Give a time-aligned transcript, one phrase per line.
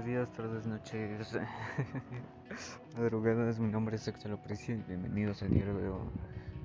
[0.00, 1.38] Buenos días, tardes, noches,
[2.96, 3.58] madrugadas.
[3.58, 6.10] Mi nombre es Axel Aprecio y bienvenidos a diario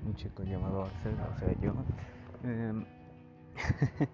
[0.06, 1.74] un chico llamado Axel, o sea, yo.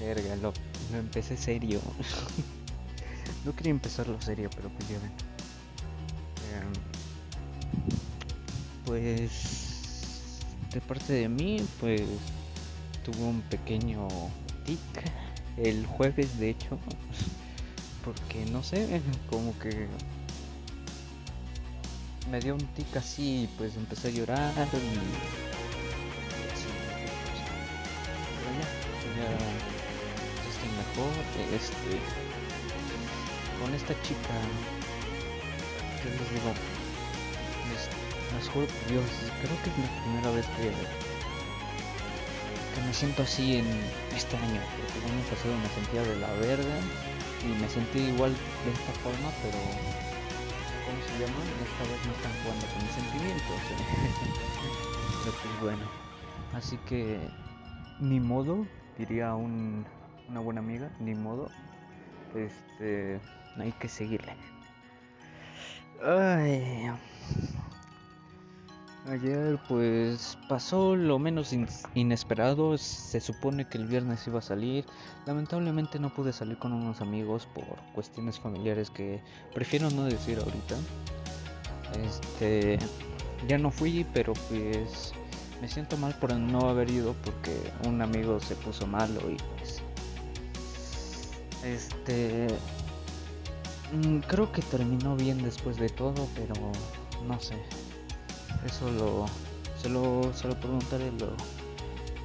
[0.00, 0.52] Eh, lo,
[0.92, 1.80] empecé serio.
[3.46, 5.12] no quería empezarlo serio, pero pues ya ven.
[6.50, 6.72] Eh,
[8.84, 10.42] pues
[10.74, 12.02] de parte de mí, pues
[13.02, 14.08] tuvo un pequeño
[14.66, 14.78] tic
[15.56, 16.78] el jueves, de hecho
[18.04, 19.00] porque no sé,
[19.30, 19.88] como que
[22.30, 24.64] me dio un tic así pues empecé a llorar y
[28.36, 28.66] pero ya,
[29.18, 29.30] ya,
[30.48, 31.12] estoy mejor,
[31.54, 31.90] este
[33.60, 34.36] con esta chica
[36.02, 36.52] que les digo
[37.70, 39.04] les, juro por Dios,
[39.42, 41.13] creo que es la primera vez que
[42.86, 43.66] me siento así en
[44.14, 46.76] este año, porque el año me sentía de la verga
[47.42, 49.58] y me sentí igual de esta forma, pero
[50.84, 51.40] ¿cómo se llama?
[51.64, 53.58] Esta vez no están jugando con mis sentimientos.
[55.24, 55.84] pero pues bueno,
[56.52, 57.18] así que
[58.00, 58.66] ni modo,
[58.98, 59.86] diría un,
[60.28, 61.50] una buena amiga, ni modo,
[62.34, 63.20] este,
[63.58, 64.34] hay que seguirle.
[66.02, 66.90] Ay.
[69.06, 71.54] Ayer pues pasó lo menos
[71.94, 74.86] inesperado, se supone que el viernes iba a salir,
[75.26, 79.20] lamentablemente no pude salir con unos amigos por cuestiones familiares que
[79.52, 80.76] prefiero no decir ahorita.
[82.02, 82.78] Este,
[83.46, 85.12] ya no fui, pero pues
[85.60, 87.54] me siento mal por no haber ido porque
[87.86, 89.82] un amigo se puso malo y pues
[91.62, 92.46] este
[93.92, 96.54] mm, creo que terminó bien después de todo, pero
[97.28, 97.56] no sé.
[98.64, 99.26] Eso lo.
[99.80, 101.36] Se lo, se lo preguntaré luego.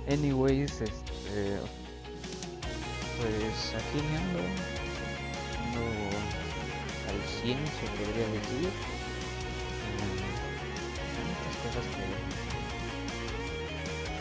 [0.08, 1.59] Anyways, este.
[3.18, 4.40] Pues aquí me ando.
[5.60, 5.84] Ando
[7.10, 8.72] al 100, se podría decir.
[11.16, 12.04] Hay muchas cosas que.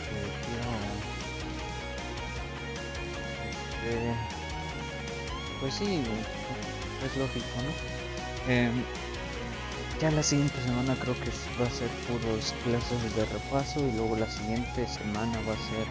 [0.05, 0.71] que quiero.
[3.79, 4.39] Este.
[5.59, 6.03] Pues sí,
[7.05, 7.71] es lógico, ¿no?
[8.51, 8.71] Eh,
[9.99, 11.29] ya la siguiente semana creo que
[11.59, 15.87] va a ser puros clases de repaso y luego la siguiente semana va a ser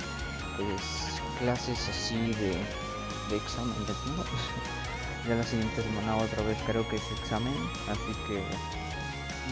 [0.56, 2.56] pues clases así de,
[3.36, 3.92] examen de
[5.28, 7.54] ya la siguiente semana otra vez creo que es examen
[7.88, 8.42] así que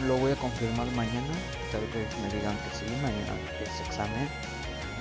[0.05, 1.33] lo voy a confirmar mañana.
[1.71, 4.29] Tal vez me digan que sí mañana es examen.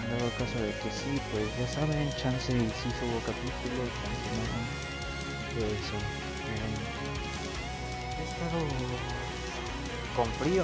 [0.00, 4.28] En dado caso de que sí pues ya saben chance y si subo capítulos chance
[4.36, 4.56] no.
[5.56, 6.76] Eso eh,
[8.18, 9.15] he estado
[10.16, 10.62] con frío,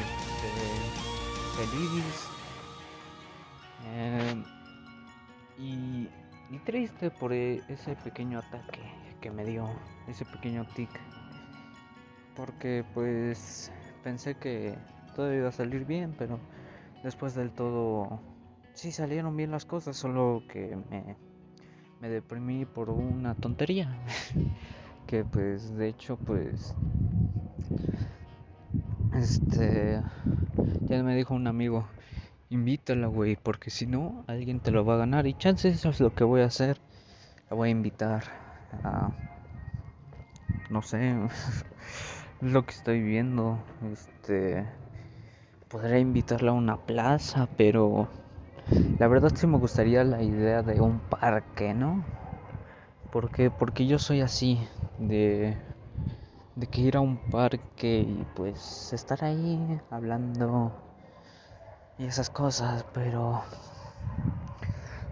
[0.00, 0.50] este,
[1.54, 2.28] feliz
[3.88, 4.42] eh,
[5.58, 6.08] y,
[6.54, 8.80] y, triste por e, ese pequeño ataque
[9.20, 9.68] que me dio,
[10.08, 10.88] ese pequeño tic,
[12.34, 13.70] porque pues
[14.02, 14.74] pensé que
[15.14, 16.38] todo iba a salir bien, pero
[17.02, 18.20] después del todo
[18.72, 21.16] sí salieron bien las cosas, solo que me,
[22.00, 23.94] me deprimí por una tontería.
[25.06, 26.74] que pues de hecho pues
[29.16, 30.02] este,
[30.88, 31.88] ya me dijo un amigo,
[32.50, 35.26] invítala, güey, porque si no, alguien te lo va a ganar.
[35.26, 36.80] Y chances, eso es lo que voy a hacer.
[37.50, 38.24] La voy a invitar
[38.84, 39.12] a,
[40.68, 41.16] no sé,
[42.40, 43.64] lo que estoy viendo.
[43.92, 44.66] Este,
[45.68, 48.08] podría invitarla a una plaza, pero
[48.98, 52.06] la verdad sí me gustaría la idea de un parque, ¿no?
[53.10, 54.60] Porque, porque yo soy así,
[54.98, 55.56] de
[56.56, 60.72] de que ir a un parque y pues estar ahí hablando
[61.98, 63.42] y esas cosas, pero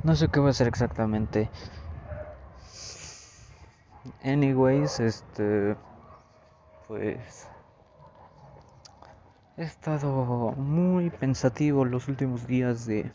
[0.03, 1.50] no sé qué voy a hacer exactamente.
[4.22, 5.77] Anyways, este
[6.88, 7.47] pues
[9.59, 13.12] he estado muy pensativo los últimos días de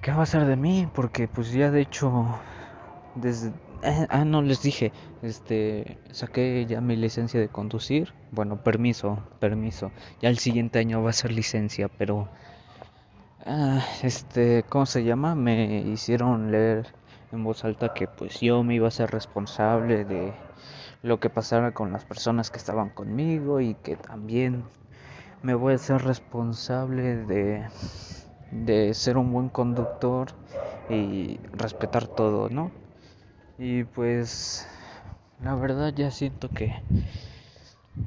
[0.00, 2.26] qué va a ser de mí, porque pues ya de hecho
[3.16, 4.92] desde ah, no les dije,
[5.22, 8.12] este, saqué ya mi licencia de conducir.
[8.30, 9.92] Bueno, permiso, permiso.
[10.20, 12.28] Ya el siguiente año va a ser licencia, pero,
[13.46, 15.34] ah, este, ¿cómo se llama?
[15.34, 16.86] Me hicieron leer
[17.32, 20.32] en voz alta que pues yo me iba a ser responsable de
[21.02, 24.64] lo que pasara con las personas que estaban conmigo y que también
[25.42, 27.66] me voy a ser responsable de
[28.50, 30.28] de ser un buen conductor
[30.88, 32.70] y respetar todo, ¿no?
[33.62, 34.66] Y pues
[35.42, 36.72] la verdad ya siento que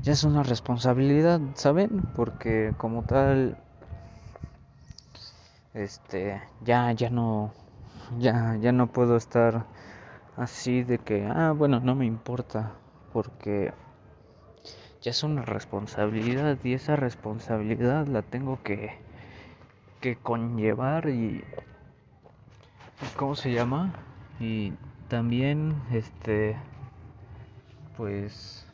[0.02, 2.04] ya es una responsabilidad, ¿saben?
[2.16, 3.56] Porque como tal
[5.76, 7.54] este ya ya no
[8.18, 9.68] ya ya no puedo estar
[10.38, 12.72] así de que, ah, bueno, no me importa,
[13.14, 13.72] porque
[15.04, 18.98] ya es una responsabilidad y esa responsabilidad la tengo que,
[20.02, 21.44] que conllevar y,
[23.16, 23.94] ¿cómo se llama?
[24.40, 24.74] Y
[25.14, 26.58] también, este,
[27.96, 28.66] pues,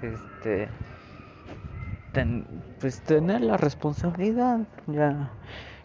[0.00, 0.70] este,
[2.80, 5.30] pues tener la responsabilidad ya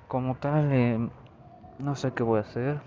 [0.08, 1.10] como tal eh,
[1.80, 2.80] no sé qué voy a hacer.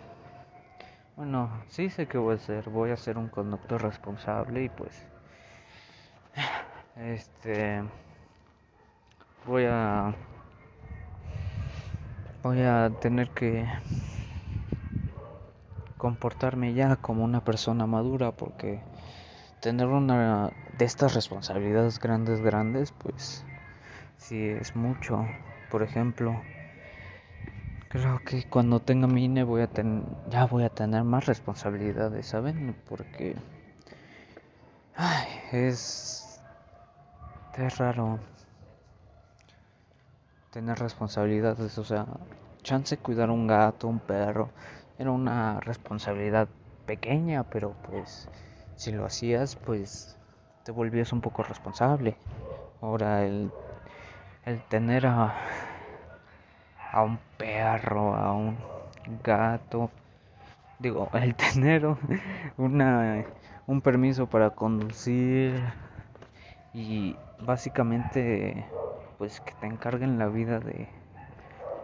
[1.14, 4.98] Bueno sí sé qué voy a hacer voy a ser un conductor responsable y pues
[6.96, 7.82] este
[9.46, 10.14] voy a
[12.42, 13.66] voy a tener que
[16.02, 18.80] comportarme ya como una persona madura porque
[19.60, 23.44] tener una de estas responsabilidades grandes, grandes, pues
[24.16, 25.24] sí es mucho.
[25.70, 26.42] Por ejemplo,
[27.88, 32.26] creo que cuando tenga mi INE voy a tener, ya voy a tener más responsabilidades,
[32.26, 32.74] ¿saben?
[32.88, 33.36] Porque
[34.96, 36.40] ay, es,
[37.56, 38.18] es raro
[40.50, 42.06] tener responsabilidades, o sea,
[42.64, 44.50] chance cuidar un gato, un perro,
[45.02, 46.48] era una responsabilidad
[46.86, 48.28] pequeña, pero pues
[48.76, 50.16] si lo hacías, pues
[50.64, 52.16] te volvías un poco responsable.
[52.82, 53.50] Ahora el,
[54.46, 55.34] el tener a,
[56.92, 58.56] a un perro, a un
[59.24, 59.90] gato,
[60.78, 61.86] digo, el tener
[62.58, 63.24] una,
[63.66, 65.60] un permiso para conducir
[66.72, 68.64] y básicamente
[69.18, 70.88] pues que te encarguen la vida de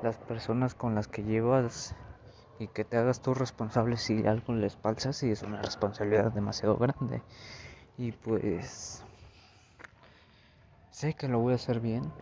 [0.03, 1.95] las personas con las que llevas
[2.59, 6.77] y que te hagas tú responsable si algo les pasa, si es una responsabilidad demasiado
[6.77, 7.23] grande.
[7.97, 9.05] Y pues
[10.91, 12.13] sé que lo voy a hacer bien,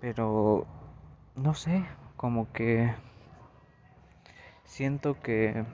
[0.00, 0.66] pero
[1.36, 1.84] no sé,
[2.16, 2.92] como que
[4.64, 5.64] siento que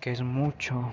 [0.00, 0.92] que es mucho.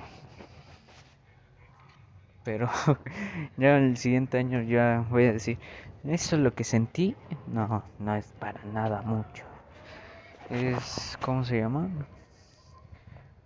[2.44, 2.70] Pero
[3.58, 5.60] ya el siguiente año ya voy a decir,
[6.04, 7.16] eso es lo que sentí.
[7.48, 9.51] No, no es para nada mucho
[10.52, 11.90] es ¿cómo se llama?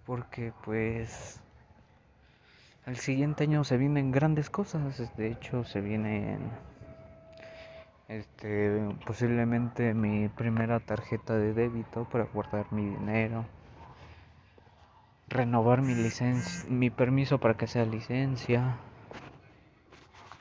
[0.06, 1.40] Porque pues
[2.86, 6.38] el siguiente año se vienen grandes cosas, de hecho se viene
[8.08, 13.46] este posiblemente mi primera tarjeta de débito para guardar mi dinero,
[15.28, 18.78] renovar mi licencia, mi permiso para que sea licencia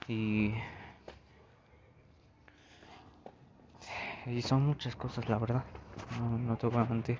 [0.08, 0.54] y
[4.26, 5.64] y son muchas cosas la verdad
[6.18, 7.18] no, no te voy a mentir.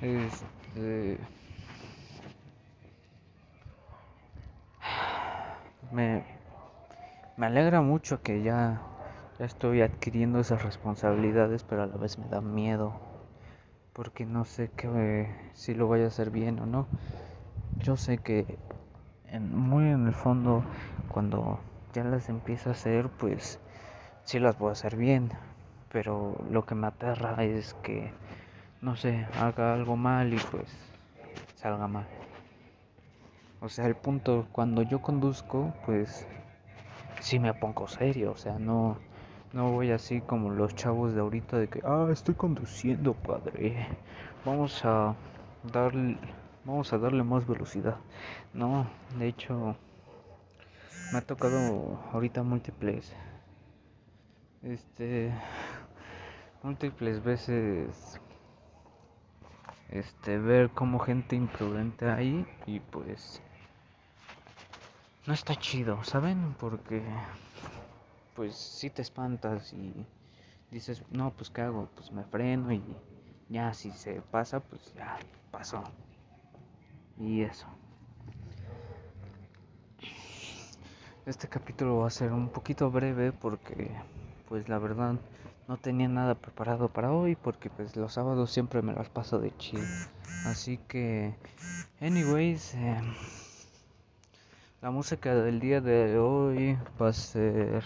[0.00, 1.18] Este,
[5.92, 6.22] me,
[7.36, 8.80] me alegra mucho que ya,
[9.38, 12.94] ya estoy adquiriendo esas responsabilidades, pero a la vez me da miedo.
[13.92, 16.86] Porque no sé que, si lo voy a hacer bien o no.
[17.82, 18.46] Yo sé que
[19.26, 20.62] en, muy en el fondo,
[21.08, 21.58] cuando
[21.92, 23.58] ya las empiezo a hacer, pues
[24.24, 25.32] sí las voy a hacer bien
[25.90, 28.10] pero lo que me aterra es que,
[28.80, 30.68] no sé, haga algo mal y pues
[31.54, 32.06] salga mal.
[33.60, 36.26] O sea, el punto, cuando yo conduzco, pues
[37.20, 38.96] sí me pongo serio, o sea, no,
[39.52, 43.88] no voy así como los chavos de ahorita de que, ah, estoy conduciendo, padre,
[44.44, 45.14] vamos a
[45.72, 46.16] darle,
[46.64, 47.96] vamos a darle más velocidad.
[48.54, 48.86] No,
[49.18, 49.74] de hecho,
[51.12, 53.12] me ha tocado ahorita múltiples,
[54.62, 55.32] este,
[56.62, 58.20] múltiples veces
[59.90, 63.40] este ver como gente imprudente ahí y pues
[65.26, 66.54] no está chido, ¿saben?
[66.58, 67.02] Porque
[68.34, 69.92] pues si te espantas y
[70.70, 71.88] dices, "No, pues qué hago?
[71.94, 72.82] Pues me freno y
[73.48, 75.18] ya si se pasa, pues ya
[75.50, 75.84] pasó."
[77.18, 77.66] Y eso.
[81.26, 83.90] Este capítulo va a ser un poquito breve porque
[84.48, 85.16] pues la verdad
[85.68, 89.54] no tenía nada preparado para hoy porque pues los sábados siempre me las paso de
[89.58, 89.84] chill.
[90.46, 91.34] Así que,
[92.00, 93.00] anyways, eh,
[94.80, 97.84] la música del día de hoy va a ser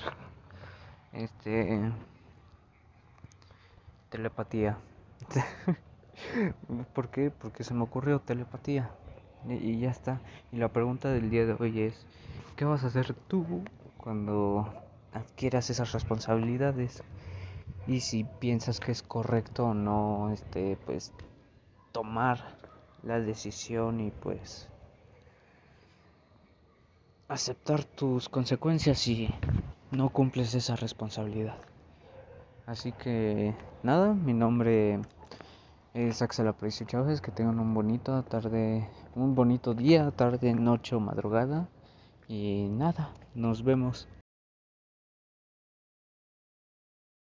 [1.13, 1.91] este
[4.11, 4.79] telepatía.
[6.95, 7.33] ¿Por qué?
[7.33, 8.91] Porque se me ocurrió telepatía.
[9.49, 10.21] y ya está.
[10.53, 12.07] Y la pregunta del día de hoy es,
[12.55, 13.65] ¿qué vas a hacer tú
[13.97, 14.73] cuando
[15.13, 17.03] adquieras esas responsabilidades?
[17.87, 21.13] Y si piensas que es correcto o no este pues
[21.93, 22.39] tomar
[23.03, 24.69] la decisión y pues
[27.29, 29.29] aceptar tus consecuencias si
[29.91, 31.57] no cumples esa responsabilidad
[32.67, 35.01] Así que nada, mi nombre
[35.95, 41.01] es Axel Aprecio Chávez, que tengan un bonito tarde, un bonito día, tarde, noche o
[41.01, 41.69] madrugada.
[42.29, 44.07] Y nada, nos vemos.